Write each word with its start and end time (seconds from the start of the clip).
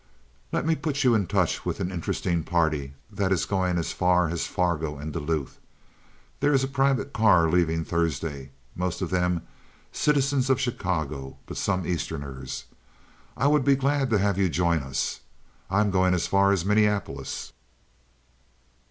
"Let 0.51 0.65
me 0.65 0.75
put 0.75 1.03
you 1.03 1.13
in 1.13 1.27
touch 1.27 1.63
with 1.63 1.79
an 1.79 1.91
interesting 1.91 2.41
party 2.41 2.95
that 3.11 3.31
is 3.31 3.45
going 3.45 3.77
as 3.77 3.91
far 3.93 4.29
as 4.31 4.47
Fargo 4.47 4.97
and 4.97 5.13
Duluth. 5.13 5.59
There 6.39 6.51
is 6.55 6.63
a 6.63 6.67
private 6.67 7.13
car 7.13 7.47
leaving 7.51 7.85
Thursday, 7.85 8.49
most 8.75 9.03
of 9.03 9.11
them 9.11 9.43
citizens 9.91 10.49
of 10.49 10.59
Chicago, 10.59 11.37
but 11.45 11.57
some 11.57 11.85
Easterners. 11.85 12.65
I 13.37 13.45
would 13.45 13.63
be 13.63 13.75
glad 13.75 14.09
to 14.09 14.17
have 14.17 14.39
you 14.39 14.49
join 14.49 14.79
us. 14.79 15.19
I 15.69 15.81
am 15.81 15.91
going 15.91 16.15
as 16.15 16.25
far 16.25 16.51
as 16.51 16.65
Minneapolis." 16.65 17.53